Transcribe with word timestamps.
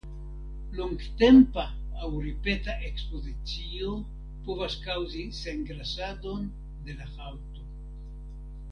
Longtempa 0.77 1.65
aŭ 2.05 2.09
ripeta 2.23 2.75
ekspozicio 2.87 3.93
povas 4.49 4.79
kaŭzi 4.89 5.23
sengrasadon 5.43 6.51
de 6.89 6.99
la 7.03 7.13
haŭto. 7.17 7.65